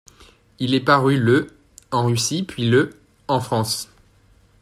[0.57, 1.55] Il est paru le
[1.91, 3.87] en Russie puis le en France.